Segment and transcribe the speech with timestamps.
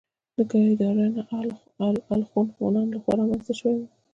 [0.37, 1.23] د کيداريانو
[1.83, 3.87] او الخون هونانو له خوا رامنځته شوي وو